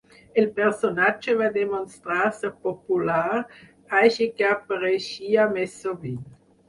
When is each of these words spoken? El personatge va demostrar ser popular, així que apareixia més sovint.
El 0.41 0.45
personatge 0.59 1.35
va 1.41 1.49
demostrar 1.57 2.25
ser 2.37 2.51
popular, 2.63 3.29
així 4.01 4.29
que 4.41 4.49
apareixia 4.55 5.47
més 5.59 5.77
sovint. 5.85 6.19